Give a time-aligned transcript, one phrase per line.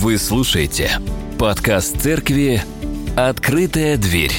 [0.00, 0.92] Вы слушаете
[1.40, 2.62] подкаст церкви
[3.16, 4.30] «Открытая дверь».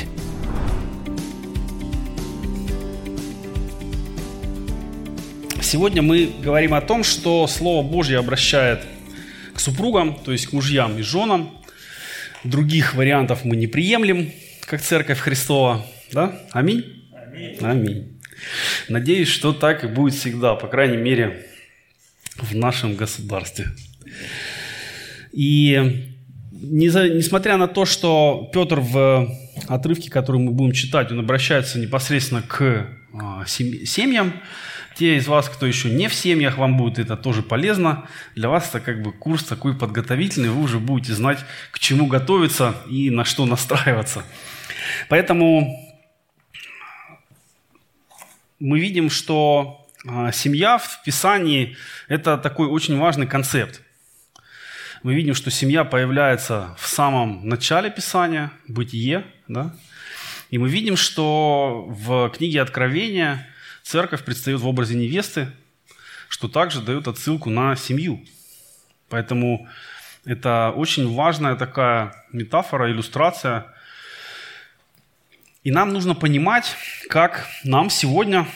[5.61, 8.85] Сегодня мы говорим о том, что Слово Божье обращает
[9.53, 11.57] к супругам, то есть к мужьям и женам.
[12.45, 14.31] Других вариантов мы не приемлем,
[14.61, 15.85] как Церковь Христова.
[16.13, 16.39] Да?
[16.51, 17.05] Аминь?
[17.13, 17.57] Аминь.
[17.59, 18.21] Аминь.
[18.87, 21.45] Надеюсь, что так и будет всегда, по крайней мере,
[22.37, 23.65] в нашем государстве.
[25.31, 26.09] И
[26.51, 29.29] не за, несмотря на то, что Петр в
[29.67, 34.33] отрывке, который мы будем читать, он обращается непосредственно к а, семьям,
[34.95, 38.09] те из вас, кто еще не в семьях, вам будет это тоже полезно.
[38.35, 41.39] Для вас это как бы курс такой подготовительный, вы уже будете знать,
[41.71, 44.23] к чему готовиться и на что настраиваться.
[45.07, 45.73] Поэтому
[48.59, 51.77] мы видим, что а, семья в Писании–
[52.09, 53.81] это такой очень важный концепт
[55.01, 59.73] мы видим, что семья появляется в самом начале Писания, Бытие, да?
[60.49, 63.47] И мы видим, что в книге Откровения
[63.83, 65.51] церковь предстает в образе невесты,
[66.27, 68.25] что также дает отсылку на семью.
[69.07, 69.69] Поэтому
[70.25, 73.67] это очень важная такая метафора, иллюстрация.
[75.63, 76.75] И нам нужно понимать,
[77.09, 78.47] как нам сегодня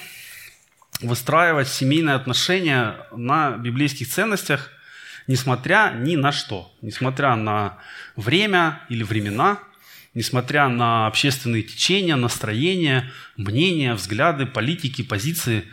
[0.99, 4.71] выстраивать семейные отношения на библейских ценностях–
[5.27, 7.77] несмотря ни на что, несмотря на
[8.15, 9.59] время или времена,
[10.13, 15.63] несмотря на общественные течения, настроения, мнения, взгляды, политики, позиции,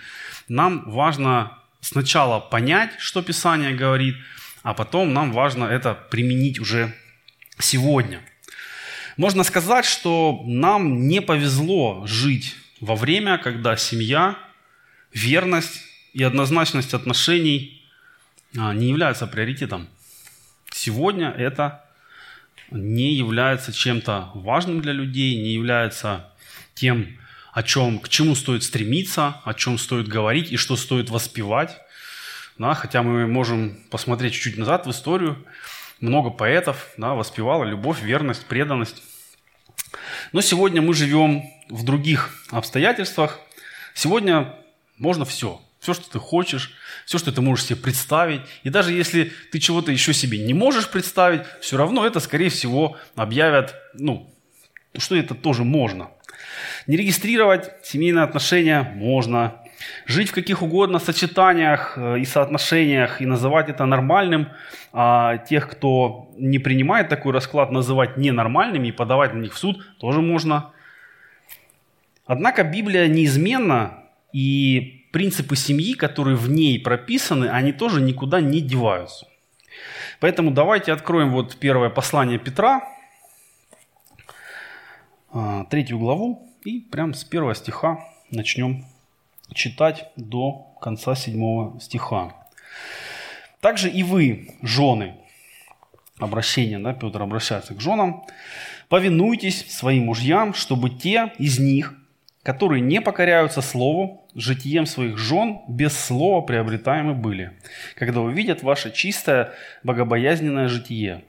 [0.49, 4.17] нам важно сначала понять, что Писание говорит,
[4.63, 6.95] а потом нам важно это применить уже
[7.59, 8.21] сегодня.
[9.17, 14.39] Можно сказать, что нам не повезло жить во время, когда семья,
[15.13, 17.80] верность и однозначность отношений
[18.53, 19.89] не является приоритетом.
[20.73, 21.85] Сегодня это
[22.71, 26.33] не является чем-то важным для людей, не является
[26.75, 27.19] тем,
[27.53, 31.77] о чем, к чему стоит стремиться, о чем стоит говорить и что стоит воспевать.
[32.59, 35.45] Да, хотя мы можем посмотреть чуть-чуть назад в историю,
[36.01, 39.03] много поэтов да, воспевало любовь, верность, преданность.
[40.33, 43.41] Но сегодня мы живем в других обстоятельствах.
[43.95, 44.55] Сегодня
[44.99, 46.73] можно все все, что ты хочешь,
[47.07, 48.43] все, что ты можешь себе представить.
[48.63, 52.97] И даже если ты чего-то еще себе не можешь представить, все равно это, скорее всего,
[53.17, 54.31] объявят, ну,
[54.97, 56.11] что это тоже можно.
[56.87, 59.57] Не регистрировать семейные отношения можно.
[60.05, 64.49] Жить в каких угодно сочетаниях э, и соотношениях и называть это нормальным,
[64.93, 69.83] а тех, кто не принимает такой расклад, называть ненормальными и подавать на них в суд
[69.99, 70.73] тоже можно.
[72.27, 74.01] Однако Библия неизменна,
[74.33, 79.27] и принципы семьи, которые в ней прописаны, они тоже никуда не деваются.
[80.21, 82.83] Поэтому давайте откроем вот первое послание Петра,
[85.33, 88.85] а, третью главу, и прям с первого стиха начнем
[89.55, 92.35] читать до конца седьмого стиха.
[93.61, 95.17] Также и вы, жены,
[96.19, 98.25] обращение, да, Петр обращается к женам,
[98.89, 101.95] повинуйтесь своим мужьям, чтобы те из них,
[102.43, 107.53] которые не покоряются слову, житием своих жен без слова приобретаемы были,
[107.97, 109.53] когда увидят ваше чистое,
[109.83, 111.23] богобоязненное житие.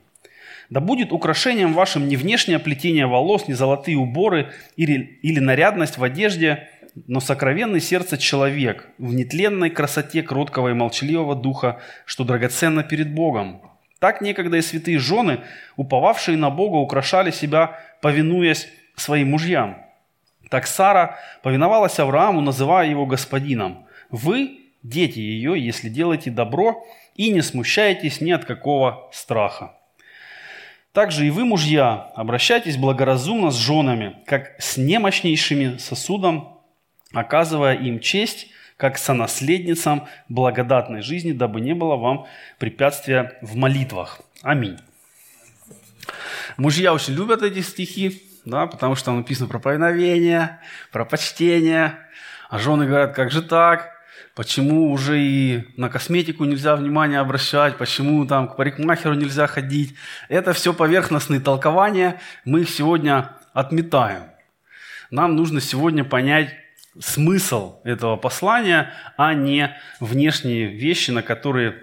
[0.70, 6.04] Да будет украшением вашим не внешнее плетение волос, не золотые уборы или, или нарядность в
[6.04, 6.68] одежде,
[7.06, 13.60] но сокровенный сердце человек в нетленной красоте кроткого и молчаливого духа, что драгоценно перед Богом.
[13.98, 15.40] Так некогда и святые жены,
[15.76, 19.76] уповавшие на Бога, украшали себя, повинуясь своим мужьям.
[20.52, 23.86] Так Сара повиновалась Аврааму, называя его господином.
[24.10, 29.72] Вы– дети ее, если делаете добро и не смущаетесь ни от какого страха.
[30.92, 36.60] Также и вы, мужья, обращайтесь благоразумно с женами, как с немощнейшими сосудом,
[37.14, 42.26] оказывая им честь, как сонаследницам благодатной жизни, дабы не было вам
[42.58, 44.20] препятствия в молитвах.
[44.42, 44.76] Аминь.
[46.58, 50.60] Мужья очень любят эти стихи, да, потому что там написано про повиновение,
[50.90, 51.98] про почтение.
[52.50, 53.90] А жены говорят, как же так?
[54.34, 57.76] Почему уже и на косметику нельзя внимание обращать?
[57.76, 59.94] Почему там к парикмахеру нельзя ходить?
[60.28, 62.20] Это все поверхностные толкования.
[62.44, 64.24] Мы их сегодня отметаем.
[65.10, 66.54] Нам нужно сегодня понять
[66.98, 71.76] смысл этого послания, а не внешние вещи, на которые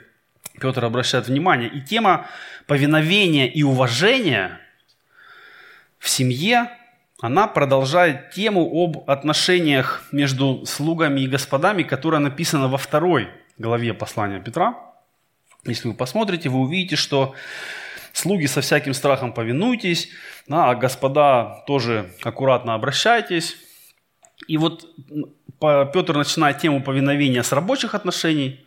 [0.60, 1.70] Петр обращает внимание.
[1.70, 2.28] И тема
[2.68, 4.60] повиновения и уважения–
[6.00, 6.72] в семье,
[7.22, 14.40] она продолжает тему об отношениях между слугами и господами, которая написана во второй главе послания
[14.40, 14.76] Петра.
[15.66, 17.36] Если вы посмотрите, вы увидите, что
[18.14, 20.10] Слуги со всяким страхом повинуйтесь,
[20.50, 23.56] а господа тоже аккуратно обращайтесь.
[24.48, 24.88] И вот
[25.60, 28.66] Петр начинает тему повиновения с рабочих отношений,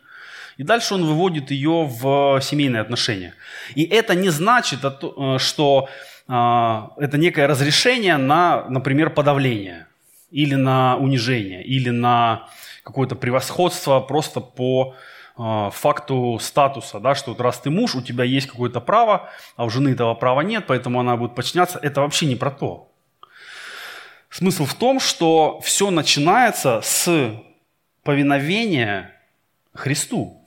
[0.58, 3.34] и дальше он выводит ее в семейные отношения.
[3.74, 5.88] И это не значит, э, что
[6.21, 9.86] а, это некое разрешение на, например, подавление,
[10.30, 12.48] или на унижение, или на
[12.84, 14.94] какое-то превосходство просто по
[15.36, 19.64] а, факту статуса, да, что вот раз ты муж, у тебя есть какое-то право, а
[19.64, 21.78] у жены этого права нет, поэтому она будет подчиняться.
[21.80, 22.90] Это вообще не про то.
[24.28, 27.34] Смысл в том, что все начинается с
[28.02, 29.14] повиновения
[29.74, 30.41] Христу.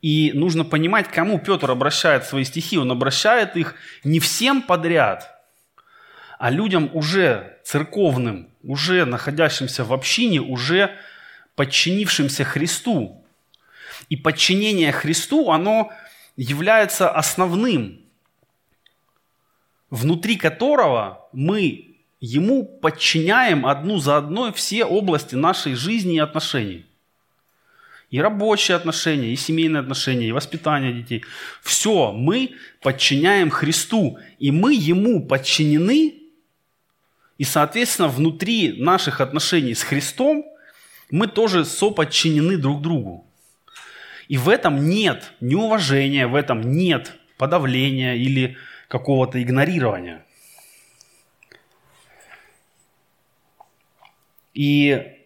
[0.00, 2.78] И нужно понимать, кому Петр обращает свои стихи.
[2.78, 3.74] Он обращает их
[4.04, 5.30] не всем подряд,
[6.38, 10.94] а людям уже церковным, уже находящимся в общине, уже
[11.56, 13.24] подчинившимся Христу.
[14.08, 15.92] И подчинение Христу, оно
[16.36, 18.00] является основным,
[19.90, 21.88] внутри которого мы
[22.20, 26.84] Ему подчиняем одну за одной все области нашей жизни и отношений.
[28.10, 31.24] И рабочие отношения, и семейные отношения, и воспитание детей.
[31.62, 36.14] Все мы подчиняем Христу, и мы Ему подчинены,
[37.36, 40.44] и, соответственно, внутри наших отношений с Христом
[41.10, 43.26] мы тоже соподчинены друг другу.
[44.26, 48.56] И в этом нет неуважения, в этом нет подавления или
[48.88, 50.24] какого-то игнорирования.
[54.52, 55.17] И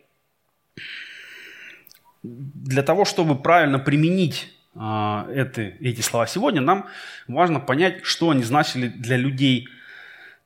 [2.23, 6.87] для того, чтобы правильно применить а, это, эти слова сегодня, нам
[7.29, 9.69] важно понять, что они значили для людей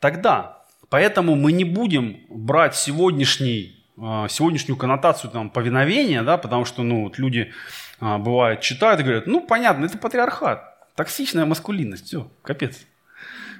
[0.00, 0.62] тогда.
[0.88, 7.04] Поэтому мы не будем брать сегодняшний, а, сегодняшнюю коннотацию там, повиновения, да, потому что ну,
[7.04, 7.52] вот люди
[8.00, 12.86] а, бывают читают и говорят, ну понятно, это патриархат, токсичная маскулинность, все, капец.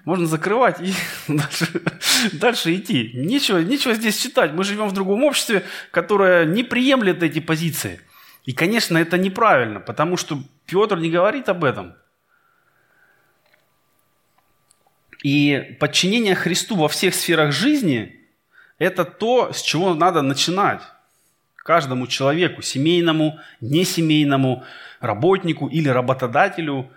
[0.06, 0.94] Можно закрывать и
[1.28, 1.66] дальше,
[2.32, 3.10] дальше идти.
[3.14, 4.52] Нечего, нечего здесь читать.
[4.52, 8.00] Мы живем в другом обществе, которое не приемлет эти позиции.
[8.44, 11.96] И, конечно, это неправильно, потому что Петр не говорит об этом.
[15.24, 18.14] И подчинение Христу во всех сферах жизни–
[18.78, 20.82] это то, с чего надо начинать.
[21.56, 24.64] Каждому человеку, семейному, несемейному,
[25.00, 26.92] работнику или работодателю.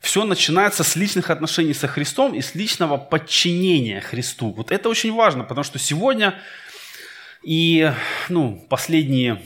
[0.00, 4.50] Все начинается с личных отношений со Христом и с личного подчинения Христу.
[4.52, 6.34] Вот это очень важно, потому что сегодня
[7.42, 7.92] и
[8.28, 9.42] ну, последние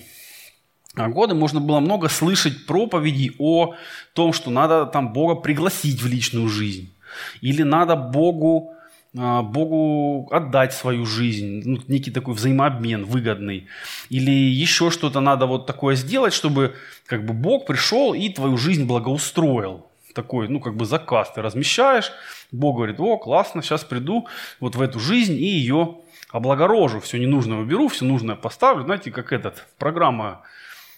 [0.95, 3.75] годы можно было много слышать проповедей о
[4.13, 6.95] том, что надо там Бога пригласить в личную жизнь.
[7.41, 8.75] Или надо Богу,
[9.17, 13.67] а, Богу отдать свою жизнь, ну, некий такой взаимообмен выгодный.
[14.09, 16.75] Или еще что-то надо вот такое сделать, чтобы
[17.07, 19.87] как бы Бог пришел и твою жизнь благоустроил.
[20.15, 22.13] Такой, ну, как бы заказ ты размещаешь,
[22.53, 24.29] Бог говорит, о, классно, сейчас приду
[24.61, 25.97] вот в эту жизнь и ее
[26.31, 28.85] облагорожу, все ненужное уберу, все нужное поставлю.
[28.85, 30.43] Знаете, как этот, программа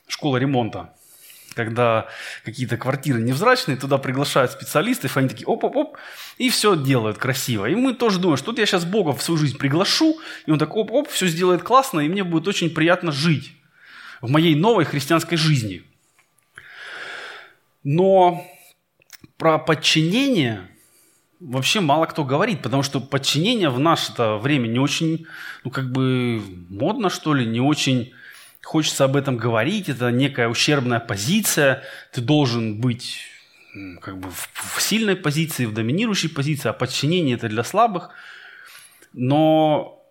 [0.06, 0.94] школа ремонта,
[1.54, 2.08] когда
[2.44, 5.96] какие-то квартиры невзрачные, туда приглашают специалистов, они такие оп-оп-оп,
[6.36, 7.66] и все делают красиво.
[7.66, 10.58] И мы тоже думаем, что вот я сейчас Бога в свою жизнь приглашу, и он
[10.58, 13.52] так оп-оп, все сделает классно, и мне будет очень приятно жить
[14.20, 15.82] в моей новой христианской жизни.
[17.82, 18.44] Но
[19.46, 20.60] про подчинение
[21.38, 25.24] вообще мало кто говорит, потому что подчинение в наше время не очень,
[25.62, 28.12] ну как бы модно что ли, не очень
[28.64, 33.20] хочется об этом говорить, это некая ущербная позиция, ты должен быть
[34.00, 38.10] как бы в, сильной позиции, в доминирующей позиции, а подчинение это для слабых.
[39.12, 40.02] Но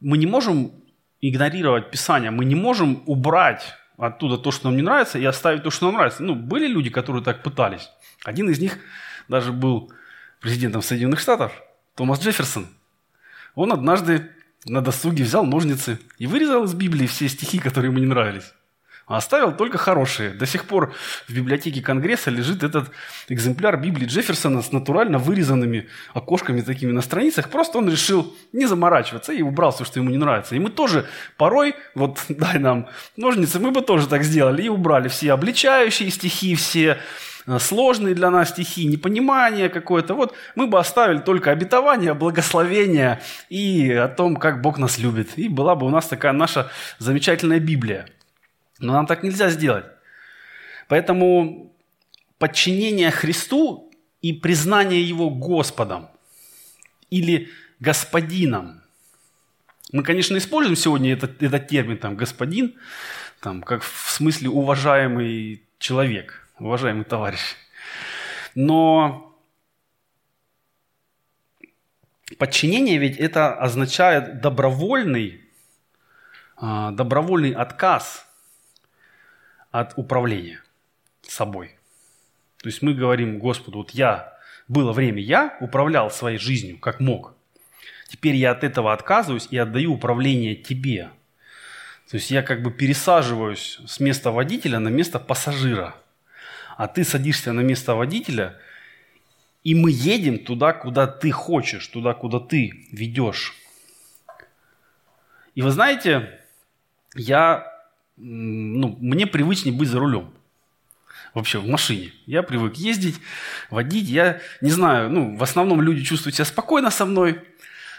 [0.00, 0.72] мы не можем
[1.20, 5.70] игнорировать Писание, мы не можем убрать оттуда то, что нам не нравится, и оставить то,
[5.70, 6.22] что нам нравится.
[6.22, 7.90] Ну, были люди, которые так пытались.
[8.24, 8.78] Один из них
[9.28, 9.92] даже был
[10.40, 11.52] президентом Соединенных Штатов,
[11.94, 12.68] Томас Джефферсон.
[13.54, 14.30] Он однажды
[14.64, 18.52] на досуге взял ножницы и вырезал из Библии все стихи, которые ему не нравились.
[19.08, 20.30] А оставил только хорошие.
[20.30, 20.92] До сих пор
[21.26, 22.90] в библиотеке Конгресса лежит этот
[23.28, 27.48] экземпляр Библии Джефферсона с натурально вырезанными окошками такими на страницах.
[27.48, 30.54] Просто он решил не заморачиваться и убрал все, что ему не нравится.
[30.54, 35.08] И мы тоже порой, вот дай нам ножницы, мы бы тоже так сделали и убрали
[35.08, 36.98] все обличающие стихи, все
[37.48, 40.14] Э, сложные для нас стихи, непонимание какое-то.
[40.14, 45.38] Вот мы бы оставили только обетование, благословение и о том, как Бог нас любит.
[45.38, 48.06] И была бы у нас такая наша замечательная Библия.
[48.78, 49.84] Но нам так нельзя сделать.
[50.88, 51.72] Поэтому
[52.38, 53.90] подчинение Христу
[54.22, 56.08] и признание Его Господом
[57.10, 58.82] или Господином.
[59.92, 62.74] Мы, конечно, используем сегодня этот, этот термин там, «господин»,
[63.40, 67.56] там, как в смысле уважаемый человек– уважаемый товарищ.
[68.54, 69.36] Но
[72.38, 75.40] подчинение ведь это означает добровольный,
[76.56, 78.27] а, добровольный отказ
[79.70, 80.62] от управления
[81.22, 81.76] собой.
[82.62, 87.34] То есть мы говорим Господу, вот я, было время, я управлял своей жизнью как мог.
[88.08, 91.10] Теперь я от этого отказываюсь и отдаю управление тебе.
[92.10, 95.94] То есть я как бы пересаживаюсь с места водителя на место пассажира.
[96.76, 98.56] А ты садишься на место водителя,
[99.62, 103.54] и мы едем туда, куда ты хочешь, туда, куда ты ведешь.
[105.54, 106.40] И вы знаете,
[107.14, 107.77] я,
[108.18, 110.30] ну, мне привычнее быть за рулем.
[111.34, 112.12] Вообще в машине.
[112.26, 113.16] Я привык ездить,
[113.70, 114.08] водить.
[114.08, 117.38] Я не знаю, ну, в основном люди чувствуют себя спокойно со мной э,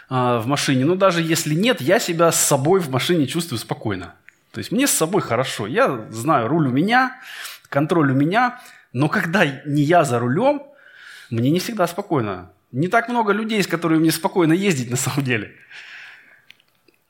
[0.08, 0.84] в машине.
[0.84, 4.14] Но даже если нет, я себя с собой в машине чувствую спокойно.
[4.52, 5.66] То есть мне с собой хорошо.
[5.66, 7.16] Я знаю, руль у меня,
[7.68, 8.60] контроль у меня.
[8.92, 10.62] Но когда не я за рулем,
[11.30, 12.50] мне не всегда спокойно.
[12.72, 15.54] Не так много людей, с которыми мне спокойно ездить на самом деле.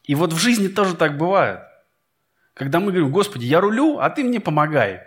[0.04, 1.60] И вот в жизни тоже так бывает.
[2.60, 5.00] Когда мы говорим, Господи, я рулю, а ты мне помогай.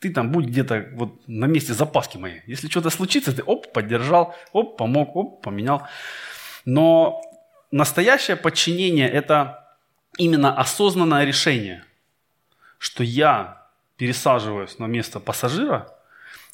[0.00, 2.42] Ты там будь где-то вот на месте запаски моей.
[2.46, 5.86] Если что-то случится, ты оп, поддержал, оп, помог, оп, поменял.
[6.64, 7.22] Но
[7.70, 9.78] настоящее подчинение– это
[10.18, 11.84] именно осознанное решение,
[12.78, 15.96] что я пересаживаюсь на место пассажира,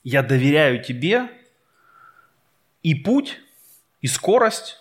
[0.04, 1.30] я доверяю тебе
[2.82, 3.40] и путь,
[4.02, 4.76] и скорость,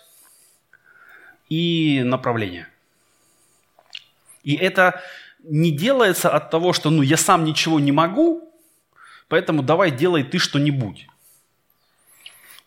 [1.48, 2.68] и направление.
[4.42, 5.00] И это
[5.44, 8.52] не делается от того, что ну, я сам ничего не могу,
[9.28, 11.08] поэтому давай делай ты что-нибудь.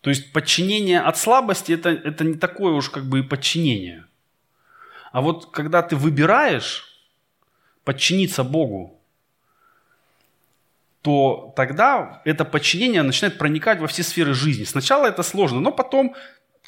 [0.00, 4.04] То есть подчинение от слабости это, это не такое уж как бы и подчинение.
[5.12, 6.84] А вот когда ты выбираешь
[7.84, 9.00] подчиниться Богу,
[11.02, 14.64] то тогда это подчинение начинает проникать во все сферы жизни.
[14.64, 16.14] Сначала это сложно, но потом,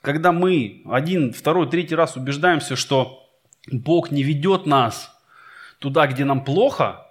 [0.01, 3.29] когда мы один, второй, третий раз убеждаемся, что
[3.67, 5.18] Бог не ведет нас
[5.79, 7.07] туда, где нам плохо,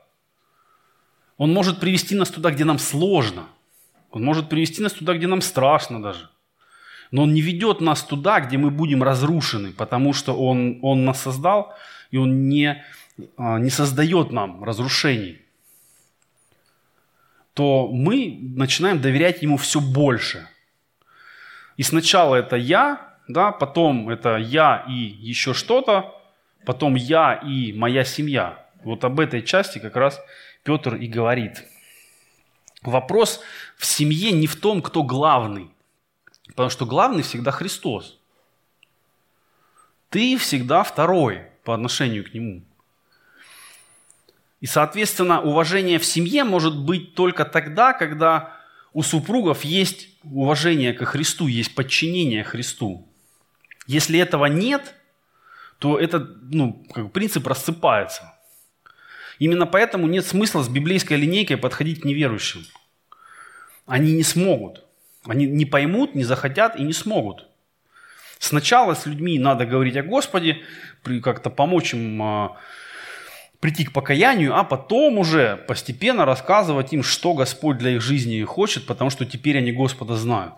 [1.37, 3.45] Он может привести нас туда, где нам сложно.
[4.11, 6.29] Он может привести нас туда, где нам страшно даже.
[7.11, 11.21] Но Он не ведет нас туда, где мы будем разрушены, потому что Он, он нас
[11.21, 11.73] создал,
[12.11, 12.83] и Он не,
[13.37, 15.41] а, не создает нам разрушений.
[17.53, 20.47] То мы начинаем доверять Ему все больше.
[21.77, 26.16] И сначала это я, да, потом это я и еще что-то,
[26.67, 28.67] потом я и моя семья.
[28.83, 30.19] Вот об этой части как раз
[30.63, 31.63] Петр и говорит.
[32.81, 33.39] Вопрос
[33.77, 35.69] в семье не в том, кто главный,
[36.47, 38.19] потому что главный всегда Христос.
[40.09, 42.65] Ты всегда второй по отношению к Нему.
[44.59, 48.57] И, соответственно, уважение в семье может быть только тогда, когда
[48.91, 53.07] у супругов есть уважение ко Христу, есть подчинение Христу.
[53.85, 54.96] Если этого нет,
[55.79, 58.33] то этот ну, как принцип рассыпается.
[59.39, 62.65] Именно поэтому нет смысла с библейской линейкой подходить к неверующим.
[63.85, 64.83] Они не смогут.
[65.25, 67.47] Они не поймут, не захотят и не смогут.
[68.39, 70.61] Сначала с людьми надо говорить о Господе,
[71.23, 72.57] как-то помочь им а,
[73.59, 78.85] прийти к покаянию, а потом уже постепенно рассказывать им, что Господь для их жизни хочет,
[78.85, 80.53] потому что теперь они Господа знают.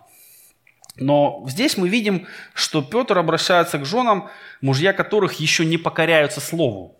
[1.00, 4.29] Но здесь мы видим, что Петр обращается к женам,
[4.62, 6.98] мужья которых еще не покоряются Слову.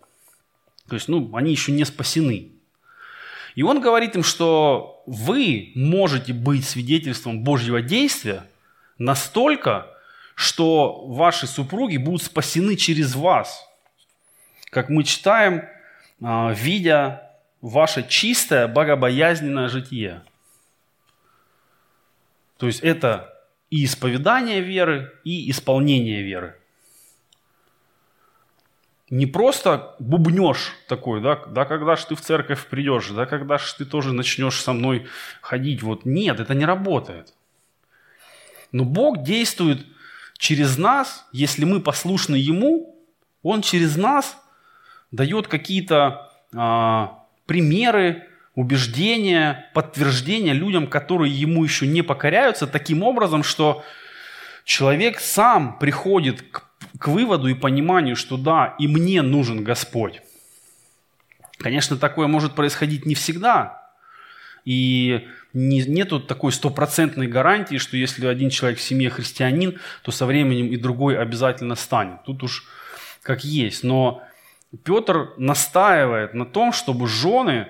[0.88, 2.52] То есть, ну, они еще не спасены.
[3.54, 8.44] И он говорит им, что вы можете быть свидетельством Божьего действия
[8.98, 9.86] настолько,
[10.34, 13.66] что ваши супруги будут спасены через вас.
[14.70, 15.64] Как мы читаем,
[16.22, 17.30] а, видя
[17.60, 20.22] ваше чистое, богобоязненное житие.
[22.56, 23.29] То есть это
[23.70, 26.56] и исповедание веры, и исполнение веры.
[29.08, 33.74] Не просто бубнешь такой, да, да когда же ты в церковь придешь, да когда же
[33.76, 35.06] ты тоже начнешь со мной
[35.40, 35.82] ходить.
[35.82, 37.34] Вот нет, это не работает.
[38.70, 39.84] Но Бог действует
[40.38, 42.96] через нас, если мы послушны Ему,
[43.42, 44.36] Он через нас
[45.10, 53.84] дает какие-то а, примеры, убеждения, подтверждения людям, которые ему еще не покоряются, таким образом, что
[54.64, 56.64] человек сам приходит к,
[56.98, 60.20] к выводу и пониманию, что да, и мне нужен Господь.
[61.58, 63.92] Конечно, такое может происходить не всегда,
[64.64, 70.26] и не, нету такой стопроцентной гарантии, что если один человек в семье христианин, то со
[70.26, 72.22] временем и другой обязательно станет.
[72.24, 72.66] Тут уж
[73.22, 73.84] как есть.
[73.84, 74.22] Но
[74.84, 77.68] Петр настаивает на том, чтобы жены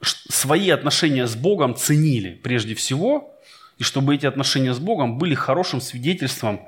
[0.00, 3.34] свои отношения с Богом ценили прежде всего
[3.78, 6.60] и чтобы эти отношения с Богом были хорошим свидетельством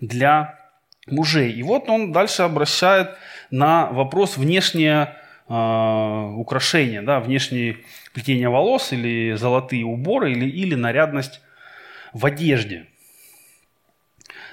[0.00, 0.58] для
[1.06, 1.52] мужей.
[1.52, 3.10] И вот он дальше обращает
[3.50, 5.16] на вопрос внешнее
[5.48, 5.54] э,
[6.36, 7.78] украшение, да, внешнее
[8.12, 11.40] плетение волос или золотые уборы или, или нарядность
[12.12, 12.86] в одежде.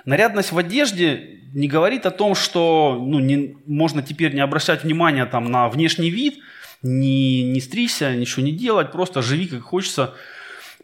[0.06, 5.26] Нарядность в одежде не говорит о том, что ну, не, можно теперь не обращать внимания
[5.26, 6.40] там, на внешний вид,
[6.84, 10.14] не, не стричься, ничего не делать, просто живи как хочется,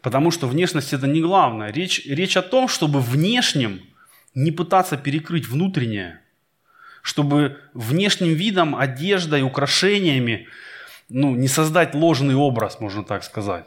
[0.00, 1.70] потому что внешность это не главное.
[1.70, 3.82] Речь, речь о том, чтобы внешним
[4.34, 6.20] не пытаться перекрыть внутреннее,
[7.02, 10.48] чтобы внешним видом, одеждой, украшениями
[11.10, 13.66] ну, не создать ложный образ, можно так сказать.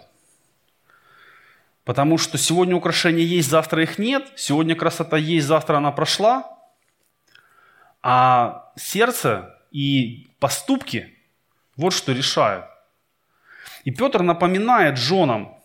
[1.84, 4.32] Потому что сегодня украшения есть, завтра их нет.
[4.38, 6.58] Сегодня красота есть, завтра она прошла.
[8.02, 11.14] А сердце и поступки–
[11.76, 12.66] вот что решают.
[13.84, 15.58] И Петр напоминает женам,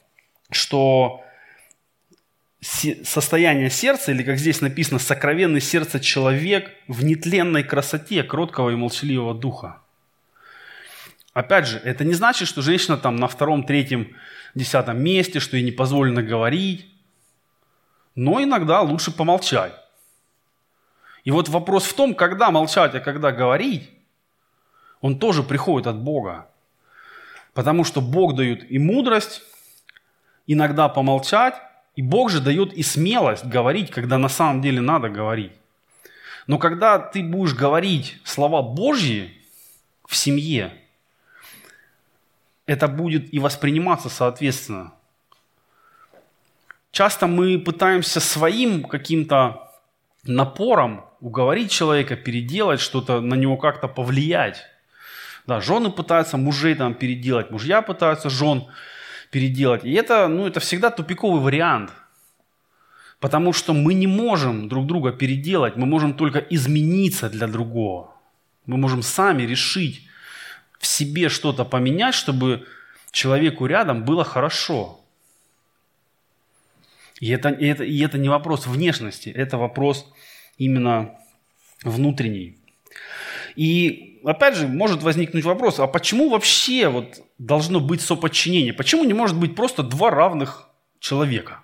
[0.51, 1.23] что
[2.61, 9.35] состояние сердца, или как здесь написано, сокровенный сердце человек в нетленной красоте кроткого и молчаливого
[9.35, 9.81] духа.
[11.33, 14.17] Опять же, это не значит, что женщина там на втором, третьем,
[14.57, 16.89] десятом месте, что ей не позволено говорить.
[18.17, 19.73] Но иногда лучше помолчать.
[21.23, 23.89] И вот вопрос в том, когда молчать, а когда говорить,
[25.01, 26.49] он тоже приходит от Бога.
[27.55, 29.43] Потому что Бог дает и мудрость,
[30.47, 31.55] иногда помолчать,
[31.97, 35.53] и Бог же дает и смелость говорить, когда на самом деле надо говорить.
[36.47, 39.37] Но когда ты будешь говорить слова Божьи
[40.07, 40.73] в семье,
[42.67, 44.93] это будет и восприниматься соответственно.
[46.91, 49.73] Часто мы пытаемся своим каким-то
[50.25, 54.65] напором уговорить человека, переделать что-то, на него как-то повлиять.
[55.49, 58.67] Да, жены пытаются мужей там переделать, мужья пытаются жен
[59.31, 59.83] переделать.
[59.83, 61.91] И это, ну, это всегда тупиковый вариант.
[63.19, 68.15] Потому что мы не можем друг друга переделать, мы можем только измениться для другого.
[68.67, 70.03] Мы можем сами решить,
[70.79, 72.67] в себе что-то поменять, чтобы
[73.11, 75.01] человеку рядом было хорошо.
[77.21, 80.07] И это, и, это, и это не вопрос внешности, это вопрос
[80.59, 81.15] именно
[81.85, 82.59] внутренний.
[83.59, 88.73] И опять же, может возникнуть вопрос, а почему вообще вот должно быть соподчинение?
[88.73, 90.69] Почему не может быть просто два равных
[91.01, 91.59] человека?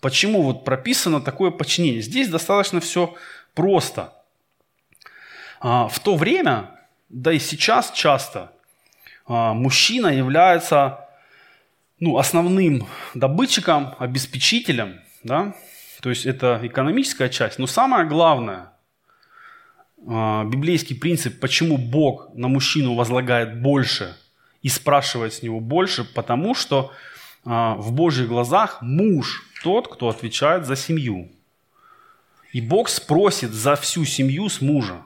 [0.00, 2.02] Почему вот прописано такое подчинение?
[2.02, 3.16] Здесь достаточно все
[3.54, 4.12] просто.
[5.58, 6.70] А, в то время
[7.08, 8.52] да и сейчас часто
[9.26, 11.08] а, мужчина является
[11.98, 15.52] ну, основным добытчиком, обеспечителем, да,
[16.00, 17.58] то есть это экономическая часть.
[17.58, 18.70] Но самое главное,
[20.02, 24.16] библейский принцип, почему Бог на мужчину возлагает больше
[24.62, 26.92] и спрашивает с него больше, потому что
[27.44, 31.30] а, в Божьих глазах муж тот, кто отвечает за семью.
[32.52, 35.02] И Бог спросит за всю семью с мужа.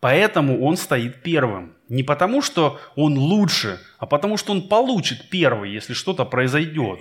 [0.00, 1.72] Поэтому он стоит первым.
[1.88, 7.00] Не потому, что он лучше, а потому, что он получит первый, если что-то произойдет.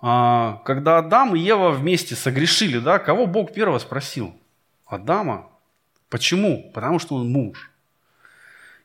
[0.00, 4.34] А, когда Адам и Ева вместе согрешили, да, кого Бог первого спросил?
[4.86, 5.50] Адама.
[6.08, 6.70] Почему?
[6.72, 7.70] Потому что он муж.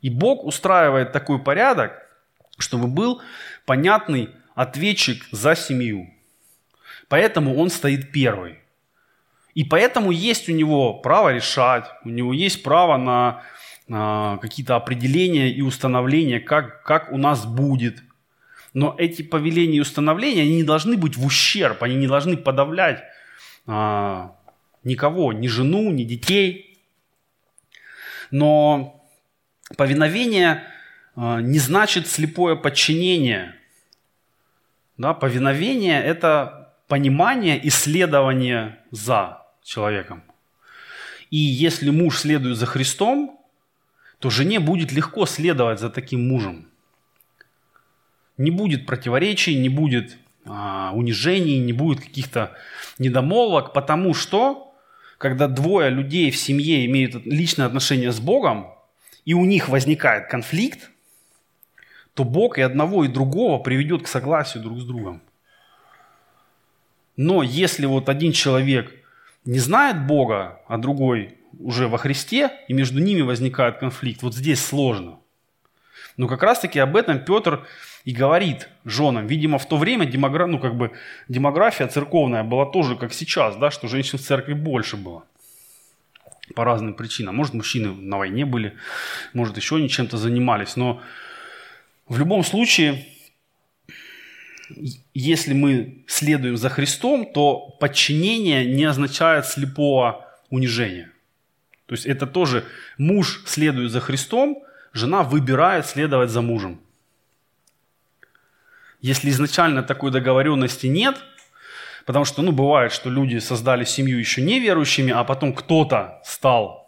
[0.01, 1.93] И Бог устраивает такой порядок,
[2.57, 3.21] чтобы был
[3.65, 6.11] понятный ответчик за семью.
[7.07, 8.59] Поэтому он стоит первый.
[9.53, 13.43] И поэтому есть у него право решать, у него есть право на,
[13.87, 18.01] на какие-то определения и установления, как, как у нас будет.
[18.73, 23.03] Но эти повеления и установления, они не должны быть в ущерб, они не должны подавлять
[23.67, 24.35] а,
[24.83, 26.79] никого, ни жену, ни детей.
[28.31, 29.05] Но
[29.77, 30.63] повиновение
[31.15, 33.55] а, не значит слепое подчинение.
[34.97, 40.23] Да, повиновение– это понимание, исследование за человеком.
[41.29, 43.39] И если муж следует за Христом,
[44.19, 46.67] то жене будет легко следовать за таким мужем.
[48.37, 52.55] Не будет противоречий, не будет а, унижений, не будет каких-то
[52.99, 54.70] недомолвок, потому что,
[55.21, 58.73] когда двое людей в семье имеют личное отношение с Богом,
[59.23, 60.89] и у них возникает конфликт,
[62.15, 65.21] то Бог и одного, и другого приведет к согласию друг с другом.
[67.17, 68.91] Но если вот один человек
[69.45, 74.65] не знает Бога, а другой уже во Христе, и между ними возникает конфликт, вот здесь
[74.65, 75.19] сложно.
[76.17, 77.67] Но как раз-таки об этом Петр
[78.05, 79.27] и говорит женам.
[79.27, 80.47] Видимо, в то время демогра...
[80.47, 80.91] ну, как бы,
[81.27, 85.23] демография церковная была тоже как сейчас, да, что женщин в церкви больше было.
[86.55, 87.35] По разным причинам.
[87.35, 88.73] Может, мужчины на войне были,
[89.33, 90.75] может, еще они чем-то занимались.
[90.75, 91.01] Но
[92.07, 93.05] в любом случае,
[95.13, 101.11] если мы следуем за Христом, то подчинение не означает слепого унижения.
[101.85, 102.65] То есть это тоже
[102.97, 106.79] муж следует за Христом, жена выбирает следовать за мужем.
[109.01, 111.17] Если изначально такой договоренности нет,
[112.05, 116.81] потому что, ну, бывает, что люди создали семью еще неверующими, а потом кто-то стал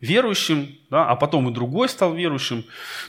[0.00, 2.64] верующим, да, а потом и другой стал верующим,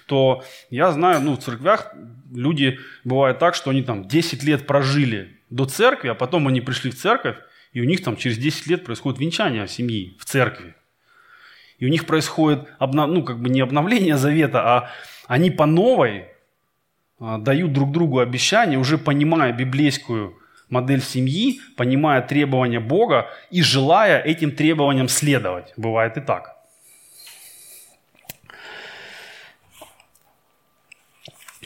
[0.05, 1.93] то я знаю, ну, в церквях
[2.33, 6.89] люди, бывает так, что они там 10 лет прожили до церкви, а потом они пришли
[6.91, 7.38] в церковь,
[7.73, 10.75] и у них там через 10 лет происходит венчание семьи в церкви.
[11.79, 14.91] И у них происходит, ну, как бы не обновление завета, а
[15.27, 16.27] они по новой
[17.19, 20.38] дают друг другу обещания, уже понимая библейскую
[20.69, 25.73] модель семьи, понимая требования Бога и желая этим требованиям следовать.
[25.77, 26.58] Бывает и так.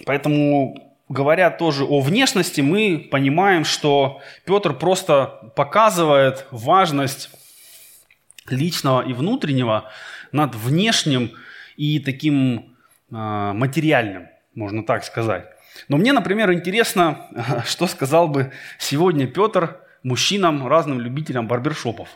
[0.06, 7.30] Поэтому, говоря тоже о внешности, мы понимаем, что Петр просто показывает важность
[8.48, 9.92] личного и внутреннего
[10.32, 11.32] над внешним
[11.78, 12.76] и таким
[13.12, 15.46] э, материальным, можно так сказать.
[15.88, 17.28] Но мне, например, интересно,
[17.66, 22.10] что сказал бы сегодня Петр мужчинам, разным любителям барбершопов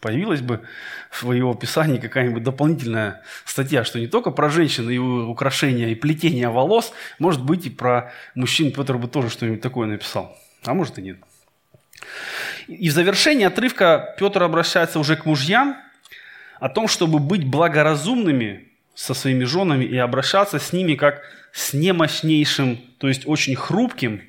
[0.00, 0.62] появилась бы
[1.10, 6.48] в его описании какая-нибудь дополнительная статья, что не только про женщин и украшения, и плетение
[6.48, 10.36] волос, может быть, и про мужчин Петр бы тоже что-нибудь такое написал.
[10.64, 11.18] А может и нет.
[12.66, 15.76] И в завершении отрывка Петр обращается уже к мужьям
[16.58, 22.78] о том, чтобы быть благоразумными со своими женами и обращаться с ними как с немощнейшим,
[22.98, 24.22] то есть очень хрупким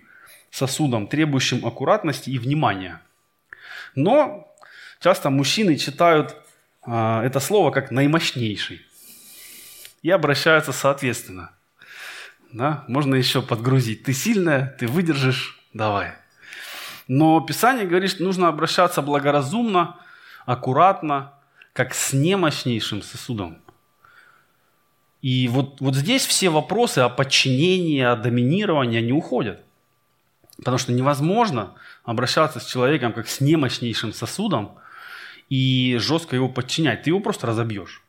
[0.49, 3.01] сосудом, требующим аккуратности и внимания.
[3.95, 4.53] Но
[4.99, 6.36] часто мужчины читают
[6.84, 8.81] а, это слово как наимощнейший
[10.01, 11.51] и обращаются соответственно.
[12.51, 12.84] Да?
[12.88, 14.03] Можно еще подгрузить.
[14.03, 16.13] Ты сильная, ты выдержишь, давай.
[17.07, 19.97] Но Писание говорит, что нужно обращаться благоразумно,
[20.45, 21.34] аккуратно,
[21.73, 23.62] как с немощнейшим сосудом.
[25.21, 29.62] И вот, вот здесь все вопросы о подчинении, о доминировании, они уходят.
[30.57, 34.77] Потому что невозможно обращаться с человеком как с немощнейшим сосудом,
[35.51, 37.03] и жестко его подчинять.
[37.03, 38.01] Ты его просто разобьешь.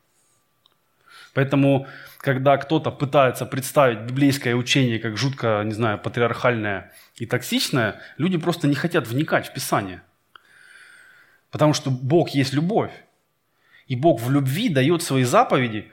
[1.33, 1.87] Поэтому,
[2.19, 8.67] когда кто-то пытается представить библейское учение как жутко, не знаю, патриархальное и токсичное, люди просто
[8.67, 10.03] не хотят вникать в Писание.
[11.51, 12.91] Потому что Бог есть любовь.
[13.87, 15.91] И Бог в любви дает свои заповеди,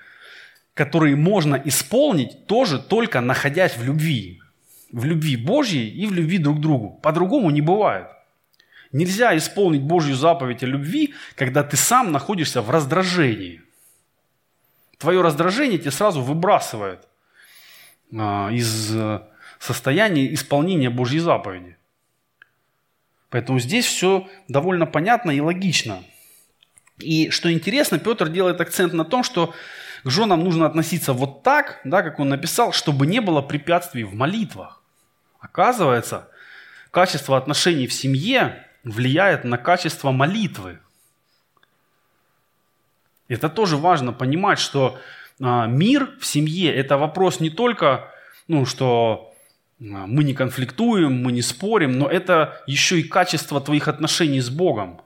[0.75, 4.41] которые можно исполнить тоже только находясь в любви.
[4.93, 6.99] В любви Божьей и в любви друг к другу.
[7.03, 8.09] По-другому не бывает.
[8.93, 13.63] Нельзя исполнить Божью заповедь о любви, когда ты сам находишься в раздражении.
[14.99, 17.07] Твое раздражение тебя сразу выбрасывает
[18.13, 19.21] а, из э,
[19.59, 21.77] состояния исполнения Божьей заповеди.
[23.31, 26.03] Поэтому здесь все довольно понятно и логично.
[26.99, 29.55] И что интересно, Петр делает акцент на том, что
[30.05, 34.15] к женам нужно относиться вот так, да, как он написал, чтобы не было препятствий в
[34.15, 34.83] молитвах.
[35.39, 36.29] Оказывается,
[36.91, 40.79] качество отношений в семье влияет на качество молитвы.
[43.29, 44.99] Это тоже важно понимать, что
[45.41, 48.11] а, мир в семье– это вопрос не только,
[48.49, 49.33] ну, что
[49.81, 54.51] а, мы не конфликтуем, мы не спорим, но это еще и качество твоих отношений с
[54.51, 55.01] Богом.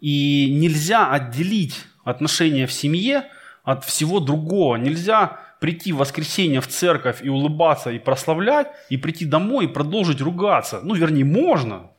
[0.00, 3.28] И нельзя отделить отношения в семье
[3.64, 4.76] от всего другого.
[4.76, 10.20] Нельзя прийти в воскресенье в церковь и улыбаться, и прославлять, и прийти домой и продолжить
[10.20, 10.80] ругаться.
[10.82, 11.90] Ну, вернее, можно,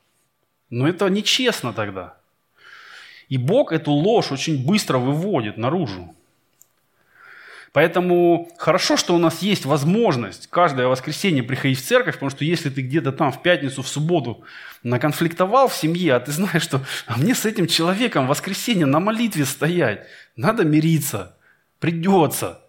[0.70, 2.16] но это нечестно тогда.
[3.30, 6.14] И Бог эту ложь очень быстро выводит наружу.
[7.74, 12.70] Поэтому хорошо, что у нас есть возможность каждое воскресенье приходить в церковь, потому что если
[12.70, 14.44] ты где-то там в пятницу, в субботу
[14.84, 19.00] наконфликтовал в семье, а ты знаешь, что а мне с этим человеком в воскресенье на
[19.00, 20.06] молитве стоять,
[20.36, 21.36] надо мириться,
[21.80, 22.62] придется.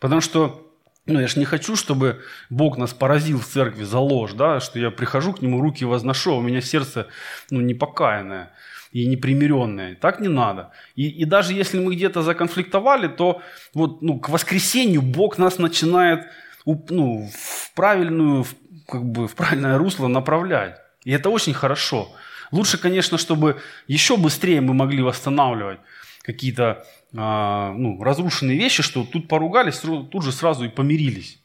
[0.00, 0.68] Потому что
[1.06, 4.80] ну, я же не хочу, чтобы Бог нас поразил в церкви за ложь, да, что
[4.80, 7.06] я прихожу к Нему, руки возношу, а у меня сердце
[7.50, 8.50] ну, непокаянное
[8.92, 9.94] и непримиренное.
[9.94, 10.70] Так не надо.
[10.94, 13.42] И, и даже если мы где-то законфликтовали, то
[13.74, 16.26] вот, ну, к воскресенью Бог нас начинает
[16.64, 18.46] ну, в, правильную,
[18.86, 20.76] как бы, в правильное русло направлять.
[21.04, 22.10] И это очень хорошо.
[22.50, 25.80] Лучше, конечно, чтобы еще быстрее мы могли восстанавливать
[26.22, 26.84] какие-то
[27.16, 31.40] а, ну, разрушенные вещи, что тут поругались, тут же сразу и помирились.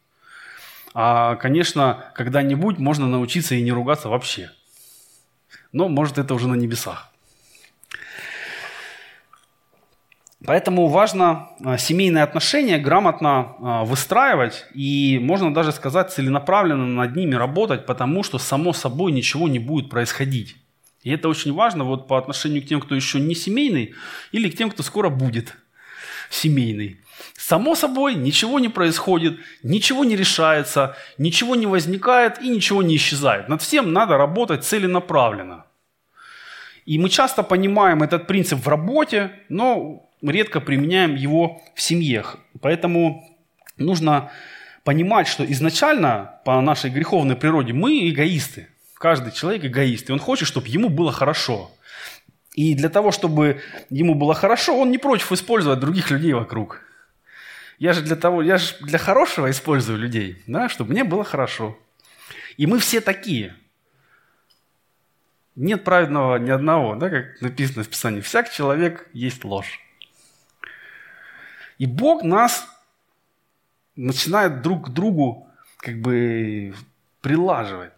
[0.94, 4.52] А, конечно, когда-нибудь можно научиться и не ругаться вообще.
[5.72, 7.13] Но, может, это уже на небесах.
[10.46, 17.36] Поэтому важно а, семейные отношения грамотно а, выстраивать и, можно даже сказать, целенаправленно над ними
[17.36, 20.58] работать, потому что само собой ничего не будет происходить.
[21.04, 23.94] И это очень важно вот по отношению к тем, кто еще не семейный,
[24.32, 25.56] или к тем, кто скоро будет
[26.30, 27.00] семейный.
[27.38, 33.48] Само собой ничего не происходит, ничего не решается, ничего не возникает и ничего не исчезает.
[33.48, 35.66] Над всем надо работать целенаправленно.
[36.86, 42.38] И мы часто понимаем этот принцип в работе, но редко применяем его в семьях.
[42.62, 43.28] Поэтому
[43.78, 44.32] нужно
[44.84, 48.68] понимать, что изначально по нашей греховной природе мы эгоисты.
[48.96, 51.72] Каждый человек эгоист, и он хочет, чтобы ему было хорошо.
[52.54, 56.82] И для того, чтобы ему было хорошо, он не против использовать других людей вокруг.
[57.80, 61.78] Я же для того, я же для хорошего использую людей, да, чтобы мне было хорошо.
[62.56, 63.56] И мы все такие.
[65.56, 68.22] Нет праведного ни одного, да, как написано в Писании.
[68.22, 69.83] Всяк человек есть ложь.
[71.78, 72.68] И Бог нас
[73.96, 76.74] начинает друг к другу как бы
[77.22, 77.94] прилаживать.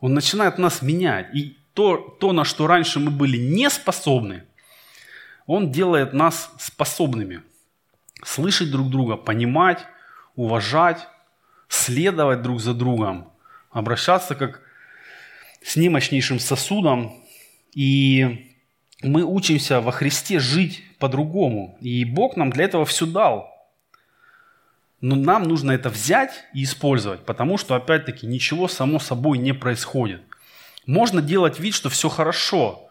[0.00, 1.34] Он начинает нас менять.
[1.34, 4.44] И то, то, на что раньше мы были не способны,
[5.46, 7.42] Он делает нас способными.
[8.24, 9.84] Слышать друг друга, понимать,
[10.36, 11.08] уважать,
[11.68, 13.32] следовать друг за другом,
[13.70, 14.62] обращаться как
[15.64, 17.24] с немощнейшим сосудом.
[17.74, 18.52] И
[19.02, 21.76] мы учимся во Христе жить по-другому.
[21.80, 23.50] И Бог нам для этого все дал.
[25.00, 30.22] Но нам нужно это взять и использовать, потому что, опять-таки, ничего само собой не происходит.
[30.86, 32.88] Можно делать вид, что все хорошо,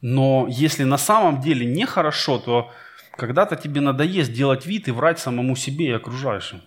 [0.00, 2.70] но если на самом деле нехорошо, то
[3.16, 6.62] когда-то тебе надоест делать вид и врать самому себе и окружающим.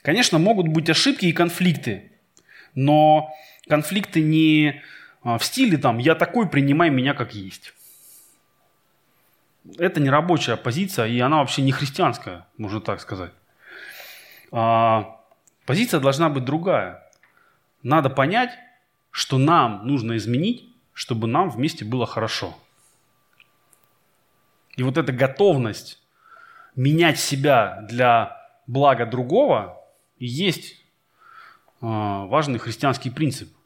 [0.00, 2.12] Конечно, могут быть ошибки и конфликты,
[2.74, 3.28] но
[3.68, 4.80] конфликты не
[5.22, 7.74] а, в стиле там «я такой, принимай меня как есть».
[9.78, 13.32] Это не рабочая позиция, и она вообще не христианская, можно так сказать.
[14.50, 15.20] А,
[15.66, 17.08] позиция должна быть другая.
[17.82, 18.50] Надо понять,
[19.10, 22.56] что нам нужно изменить, чтобы нам вместе было хорошо.
[24.76, 26.02] И вот эта готовность
[26.74, 29.80] менять себя для блага другого
[30.18, 30.84] и есть
[31.80, 33.48] а, важный христианский принцип–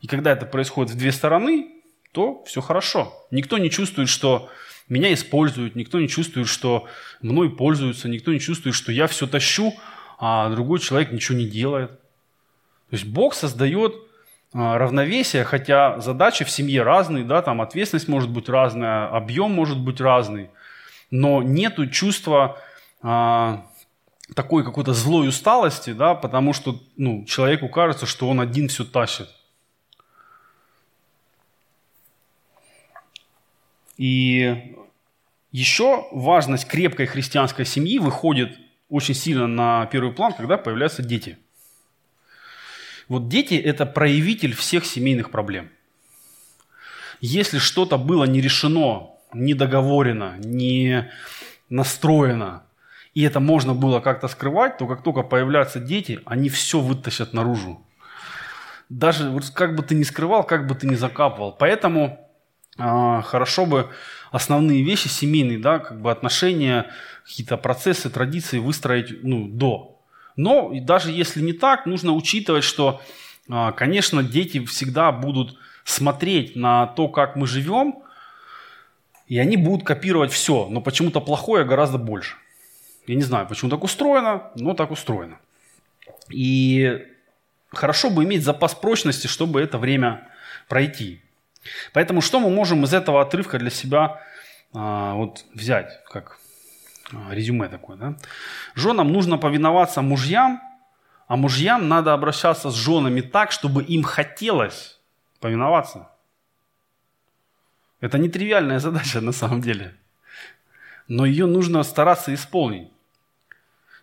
[0.00, 3.26] и когда это происходит в две стороны, то все хорошо.
[3.30, 4.48] Никто не чувствует, что
[4.88, 6.86] меня используют, никто не чувствует, что
[7.20, 9.74] мной пользуются, никто не чувствует, что я все тащу,
[10.18, 11.90] а другой человек ничего не делает.
[11.90, 13.94] То есть Бог создает
[14.52, 19.78] а, равновесие, хотя задачи в семье разные, да, там ответственность может быть разная, объем может
[19.78, 20.50] быть разный,
[21.10, 22.58] но нету чувства
[23.02, 23.66] а,
[24.34, 29.28] такой какой-то злой усталости, да, потому что ну, человеку кажется, что он один все тащит.
[33.98, 34.76] И
[35.50, 38.56] еще важность крепкой христианской семьи выходит
[38.88, 41.36] очень сильно на первый план, когда появляются дети.
[43.08, 45.70] Вот дети– это проявитель всех семейных проблем.
[47.20, 51.10] Если что-то было не решено, не договорено, не
[51.68, 52.62] настроено,
[53.14, 57.82] и это можно было как-то скрывать, то как только появляются дети, они все вытащат наружу.
[58.88, 61.52] Даже как бы ты ни скрывал, как бы ты ни закапывал.
[61.52, 62.27] Поэтому
[62.78, 63.90] хорошо бы
[64.30, 66.90] основные вещи семейные, да, как бы отношения,
[67.24, 70.00] какие-то процессы, традиции выстроить ну, до.
[70.36, 73.02] Но даже если не так, нужно учитывать, что,
[73.50, 78.02] а, конечно, дети всегда будут смотреть на то, как мы живем,
[79.26, 82.36] и они будут копировать все, но почему-то плохое гораздо больше.
[83.06, 85.38] Я не знаю, почему так устроено, но так устроено.
[86.30, 87.06] И
[87.70, 90.28] хорошо бы иметь запас прочности, чтобы это время
[90.68, 91.20] пройти.
[91.92, 94.20] Поэтому что мы можем из этого отрывка для себя
[94.74, 96.38] а, вот взять, как
[97.12, 98.16] а, резюме такое, да?
[98.74, 100.60] Женам нужно повиноваться мужьям,
[101.26, 104.98] а мужьям надо обращаться с женами так, чтобы им хотелось
[105.40, 106.08] повиноваться.
[108.00, 109.94] Это нетривиальная задача на самом деле.
[111.08, 112.90] Но ее нужно стараться исполнить.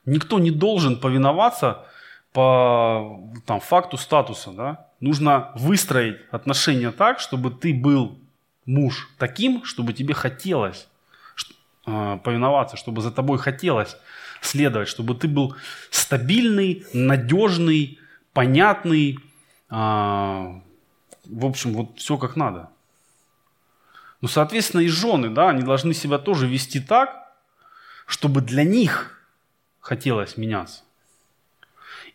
[0.06, 1.86] Никто не должен повиноваться
[2.34, 4.52] по там, факту статуса.
[4.52, 4.88] Да?
[5.06, 8.18] Нужно выстроить отношения так, чтобы ты был
[8.66, 10.88] муж таким, чтобы тебе хотелось
[11.86, 13.98] э, повиноваться, чтобы за тобой хотелось
[14.42, 15.56] следовать, чтобы ты был
[15.92, 18.00] стабильный, надежный,
[18.34, 19.20] понятный,
[19.70, 22.72] э, в общем, вот все как надо.
[24.22, 27.32] Ну, соответственно, и жены, да, они должны себя тоже вести так,
[28.08, 29.22] чтобы для них
[29.82, 30.82] хотелось меняться.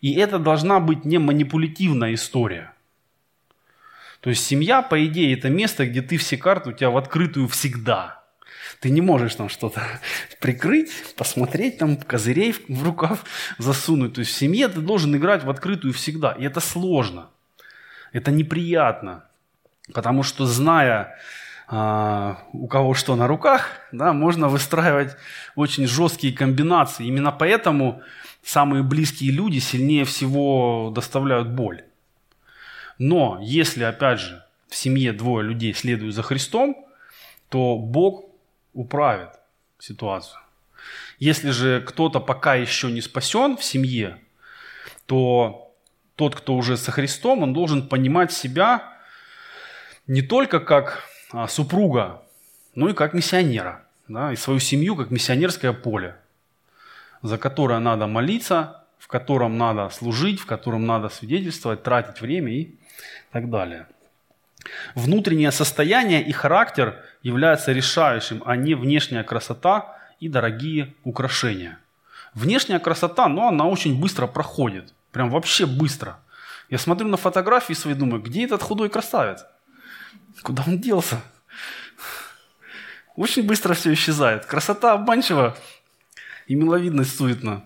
[0.01, 2.70] И это должна быть не манипулятивная история.
[4.21, 7.47] То есть семья, по идее, это место, где ты все карты у тебя в открытую
[7.47, 8.23] всегда.
[8.79, 9.81] Ты не можешь там что-то
[10.39, 13.25] прикрыть, посмотреть, там козырей в рукав
[13.57, 14.13] засунуть.
[14.13, 16.31] То есть в семье ты должен играть в открытую всегда.
[16.33, 17.29] И это сложно.
[18.13, 19.25] Это неприятно.
[19.91, 21.17] Потому что зная,
[21.67, 25.15] а, у кого что на руках, да, можно выстраивать
[25.55, 27.07] очень жесткие комбинации.
[27.07, 28.03] Именно поэтому
[28.43, 31.83] самые близкие люди сильнее всего доставляют боль.
[33.03, 36.85] Но если, опять же, в семье двое людей следуют за Христом,
[37.49, 38.25] то Бог
[38.73, 39.29] управит
[39.79, 40.39] ситуацию.
[41.17, 44.19] Если же кто-то пока еще не спасен в семье,
[45.07, 45.73] то
[46.15, 48.93] тот, кто уже со Христом, он должен понимать себя
[50.05, 52.21] не только как а, супруга,
[52.75, 56.17] но и как миссионера, да, и свою семью как миссионерское поле,
[57.23, 58.80] за которое надо молиться,
[59.11, 62.75] котором надо служить, в котором надо свидетельствовать, тратить время и
[63.31, 63.87] так далее.
[64.95, 71.77] Внутреннее состояние и характер являются решающим, а не внешняя красота и дорогие украшения.
[72.33, 74.93] Внешняя красота, но она очень быстро проходит.
[75.11, 76.19] Прям вообще быстро.
[76.69, 79.45] Я смотрю на фотографии свои, думаю, где этот худой красавец?
[80.41, 81.21] Куда он делся?
[83.15, 84.45] Очень быстро все исчезает.
[84.45, 85.57] Красота обманчива
[86.47, 87.63] и миловидность суетна.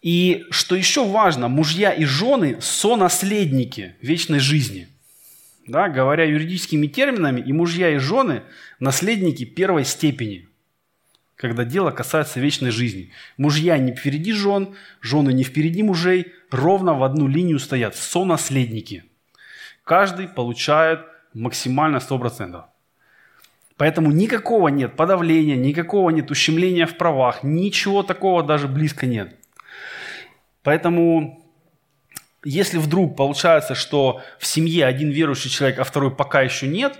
[0.00, 4.88] И что еще важно, мужья и жены– сонаследники вечной жизни.
[5.66, 8.42] Да, говоря юридическими терминами, и мужья, и жены–
[8.80, 10.48] наследники первой степени,
[11.34, 13.10] когда дело касается вечной жизни.
[13.36, 19.04] Мужья не впереди жен, жены не впереди мужей, ровно в одну линию стоят сонаследники.
[19.82, 21.00] Каждый получает
[21.34, 22.62] максимально 100%.
[23.76, 29.37] Поэтому никакого нет подавления, никакого нет ущемления в правах, ничего такого даже близко нет.
[30.68, 31.42] Поэтому,
[32.44, 36.98] если вдруг получается, что в семье один верующий человек, а второй пока еще нет,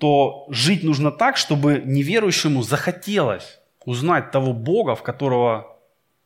[0.00, 5.76] то жить нужно так, чтобы неверующему захотелось узнать того Бога, в которого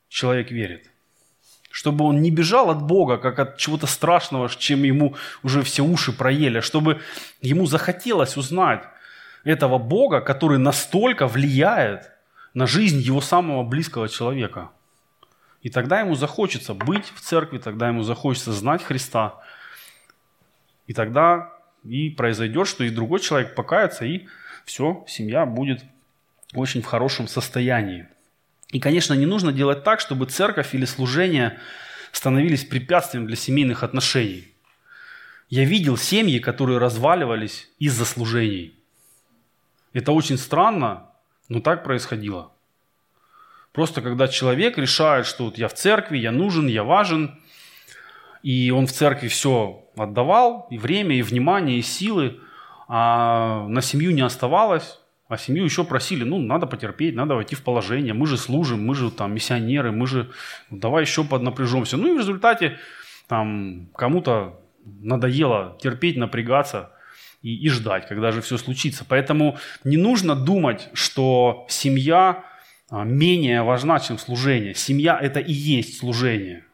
[0.09, 0.89] человек верит.
[1.73, 6.13] Чтобы он не бежал от Бога, как от чего-то страшного, чем ему уже все уши
[6.13, 7.01] проели, а чтобы
[7.41, 8.85] ему захотелось узнать
[9.43, 12.13] этого Бога, который настолько влияет
[12.55, 14.71] на жизнь его самого близкого человека–
[15.69, 19.35] и тогда ему захочется быть в церкви, тогда ему захочется знать Христа.
[20.87, 21.53] И тогда
[21.85, 24.29] и произойдет, что и другой человек покается, и
[24.65, 25.85] все, семья будет
[26.55, 28.09] очень в хорошем состоянии.
[28.73, 31.61] И, конечно, не нужно делать так, чтобы церковь или служение
[32.13, 34.51] становились препятствием для семейных отношений.
[35.51, 38.75] Я видел семьи, которые разваливались из-за служений.
[39.93, 41.11] Это очень странно,
[41.51, 42.53] но так происходило.
[43.79, 47.39] Просто когда человек решает, что вот я в церкви, я нужен, я важен,
[48.43, 52.41] и он в церкви все отдавал, и время, и внимание, и силы,
[52.89, 57.63] а на семью не оставалось, а семью еще просили, ну, надо потерпеть, надо войти в
[57.63, 60.29] положение, мы же служим, мы же там миссионеры, мы же,
[60.71, 61.97] давай еще поднапряжемся.
[61.97, 62.79] Ну и в результате
[63.29, 66.91] там кому-то надоело терпеть, напрягаться
[67.43, 69.05] и, и ждать, когда же все случится.
[69.09, 72.45] Поэтому не нужно думать, что семья
[72.91, 74.75] менее важна, чем служение.
[74.75, 76.65] Семья– это и есть служение.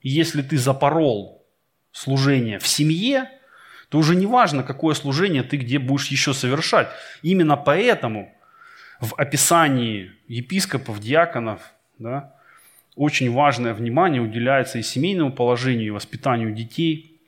[0.00, 1.44] И если ты запорол
[1.92, 3.28] служение в семье,
[3.88, 6.88] то уже не важно, какое служение ты где будешь еще совершать.
[7.22, 8.32] Именно поэтому
[9.00, 12.34] в описании епископов, диаконов да,
[12.94, 17.18] очень важное внимание уделяется и семейному положению, и воспитанию детей,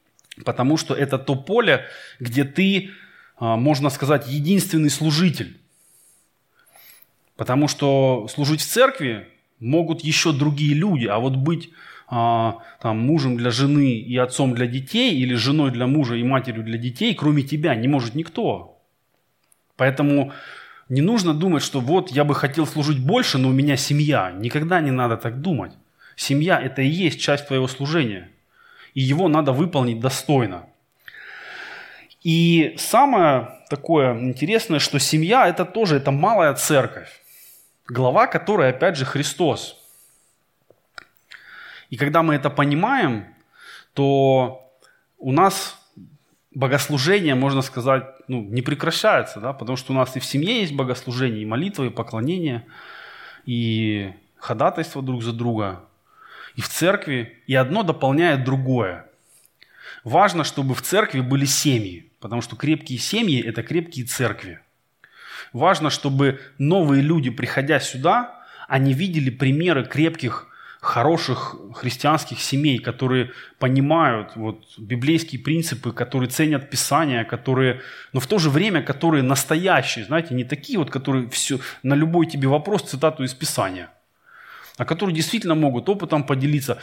[0.44, 1.85] потому что это то поле,
[2.20, 2.90] где ты,
[3.37, 5.62] а, можно сказать, единственный служитель.
[7.42, 9.26] Потому что служить в церкви
[9.59, 11.70] могут еще другие люди, а вот быть
[12.07, 16.62] а, там, мужем для жены и отцом для детей, или женой для мужа и матерью
[16.62, 18.81] для детей, кроме тебя, не может никто.
[19.76, 20.33] Поэтому
[20.88, 24.31] не нужно думать, что вот я бы хотел служить больше, но у меня семья.
[24.31, 25.72] Никогда не надо так думать.
[26.14, 28.31] Семья– это и есть часть твоего служения.
[28.94, 30.66] И его надо выполнить достойно.
[32.22, 37.21] И самое такое интересное, что семья– это тоже это малая церковь
[37.88, 39.78] глава, которая, опять же, Христос.
[41.90, 43.26] И когда мы это понимаем,
[43.92, 44.72] то
[45.18, 45.78] у нас
[46.54, 50.74] богослужение, можно сказать, ну, не прекращается, да, потому что у нас и в семье есть
[50.74, 52.66] богослужение, и молитва, и поклонение,
[53.44, 55.85] и ходатайство друг за друга,
[56.56, 59.06] и в церкви, и одно дополняет другое.
[60.04, 64.60] Важно, чтобы в церкви были семьи, потому что крепкие семьи– это крепкие церкви.
[65.53, 70.48] Важно, чтобы новые люди, приходя сюда, они видели примеры крепких
[70.83, 73.31] хороших христианских семей, которые
[73.61, 77.83] понимают вот, библейские принципы, которые ценят Писание, которые,
[78.13, 82.27] но в то же время, которые настоящие, знаете, не такие вот, которые все, на любой
[82.27, 83.90] тебе вопрос цитату из Писания,
[84.77, 86.83] а которые действительно могут опытом поделиться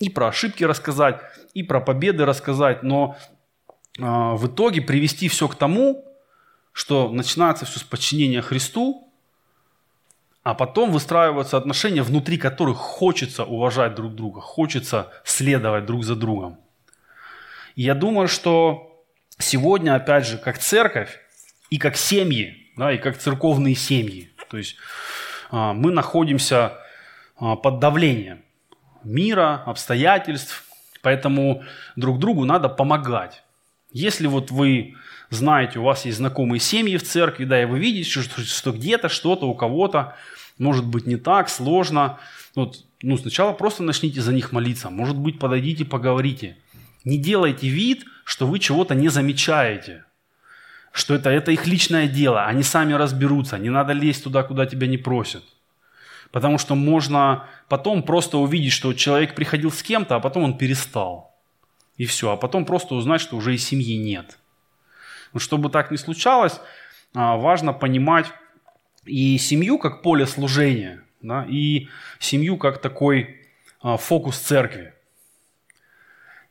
[0.00, 1.20] и про ошибки рассказать,
[1.54, 3.16] и про победы рассказать, но
[3.96, 6.04] э, в итоге привести все к тому,
[6.76, 9.10] что начинается все с подчинения Христу,
[10.42, 16.60] а потом выстраиваются отношения, внутри которых хочется уважать друг друга, хочется следовать друг за другом.
[17.76, 19.02] И я думаю, что
[19.38, 21.18] сегодня, опять же, как церковь
[21.70, 24.76] и как семьи, да, и как церковные семьи, то есть
[25.50, 26.74] а, мы находимся
[27.38, 28.42] а, под давлением
[29.02, 30.66] мира, обстоятельств,
[31.00, 31.64] поэтому
[31.96, 33.45] друг другу надо помогать.
[33.92, 34.94] Если вот вы
[35.30, 39.08] знаете, у вас есть знакомые семьи в церкви, да, и вы видите, что, что где-то
[39.08, 40.14] что-то у кого-то
[40.58, 42.18] может быть не так, сложно.
[42.54, 44.90] Вот, ну, сначала просто начните за них молиться.
[44.90, 46.56] Может быть, подойдите, поговорите.
[47.04, 50.04] Не делайте вид, что вы чего-то не замечаете.
[50.92, 52.46] Что это, это их личное дело.
[52.46, 53.58] Они сами разберутся.
[53.58, 55.44] Не надо лезть туда, куда тебя не просят.
[56.32, 61.35] Потому что можно потом просто увидеть, что человек приходил с кем-то, а потом он перестал.
[61.96, 62.32] И все.
[62.32, 64.38] А потом просто узнать, что уже и семьи нет.
[65.32, 66.60] Но чтобы так не случалось,
[67.14, 68.26] а, важно понимать,
[69.04, 71.88] и семью как поле служения, да, и
[72.18, 73.36] семью как такой
[73.80, 74.92] а, фокус церкви.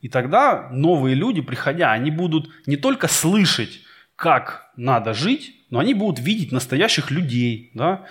[0.00, 3.80] И тогда новые люди, приходя, они будут не только слышать,
[4.14, 8.04] как надо жить, но они будут видеть настоящих людей, да,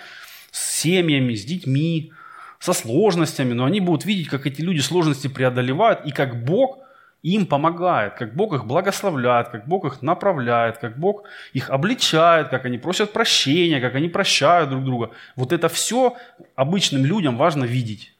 [0.50, 2.12] с семьями, с детьми,
[2.58, 6.78] со сложностями, но они будут видеть, как эти люди сложности преодолевают, и как Бог
[7.32, 12.64] им помогает, как Бог их благословляет, как Бог их направляет, как Бог их обличает, как
[12.66, 15.10] они просят прощения, как они прощают друг друга.
[15.34, 16.16] Вот это все
[16.54, 18.12] обычным людям важно видеть.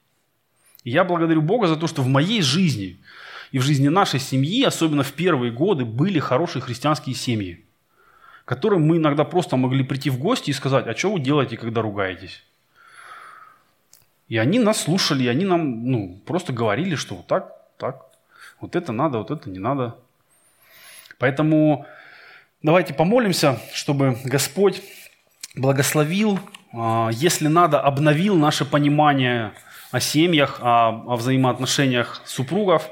[0.83, 2.97] И я благодарю Бога за то, что в моей жизни
[3.53, 7.65] и в жизни нашей семьи, особенно в первые годы, были хорошие христианские семьи,
[8.45, 11.81] которым мы иногда просто могли прийти в гости и сказать, а что вы делаете, когда
[11.81, 12.43] ругаетесь?
[14.27, 18.06] И они нас слушали, и они нам ну, просто говорили, что вот так, так,
[18.61, 19.97] вот это надо, вот это не надо.
[21.19, 21.87] Поэтому
[22.63, 24.83] давайте помолимся, чтобы Господь
[25.55, 26.39] благословил,
[26.73, 29.53] а, если надо, обновил наше понимание
[29.91, 32.89] о семьях, о, о взаимоотношениях супругов,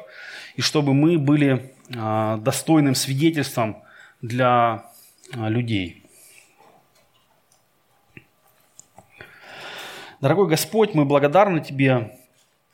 [0.56, 3.82] и чтобы мы были а, достойным свидетельством
[4.22, 4.86] для
[5.36, 6.02] а, людей.
[10.20, 12.16] Дорогой Господь, мы благодарны Тебе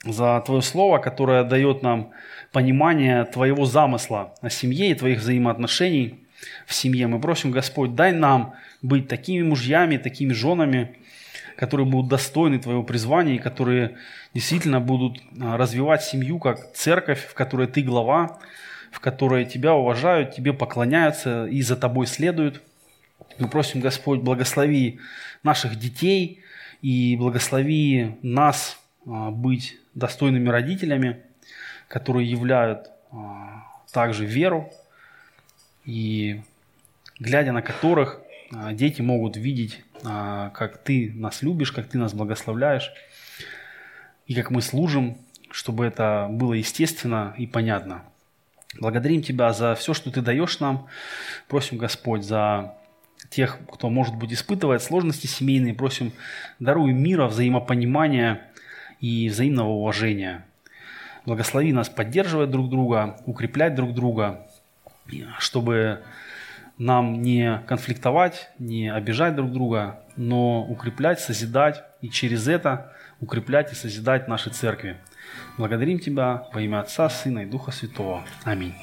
[0.05, 2.13] за Твое Слово, которое дает нам
[2.53, 6.27] понимание Твоего замысла о семье и Твоих взаимоотношений
[6.67, 7.07] в семье.
[7.07, 10.97] Мы просим, Господь, дай нам быть такими мужьями, такими женами,
[11.57, 13.97] которые будут достойны Твоего призвания и которые
[14.35, 18.39] действительно будут а, развивать семью как церковь, в которой Ты глава,
[18.91, 22.63] в которой Тебя уважают, Тебе поклоняются и за Тобой следуют.
[23.39, 25.01] Мы просим, Господь, благослови
[25.43, 26.41] наших детей
[26.83, 31.19] и благослови нас а, быть достойными родителями,
[31.91, 34.73] которые являют а, также веру,
[35.85, 36.41] и
[37.19, 38.21] глядя на которых
[38.55, 42.93] а, дети могут видеть, а, как ты нас любишь, как ты нас благословляешь,
[44.29, 45.19] и как мы служим,
[45.51, 48.05] чтобы это было естественно и понятно.
[48.79, 50.87] Благодарим Тебя за все, что Ты даешь нам.
[51.49, 52.77] Просим, Господь, за
[53.31, 55.75] тех, кто, может быть, испытывает сложности семейные.
[55.75, 56.13] Просим,
[56.61, 58.47] даруй мира, взаимопонимания
[59.01, 60.47] и взаимного уважения.
[61.27, 64.47] Благослови нас поддерживать друг друга, укреплять друг друга,
[65.39, 66.03] чтобы
[66.79, 73.75] нам не конфликтовать, не обижать друг друга, но укреплять, созидать и через это укреплять и
[73.75, 74.97] созидать наши церкви.
[75.59, 78.25] Благодарим Тебя во имя Отца, Сына и Духа Святого.
[78.45, 78.75] Аминь.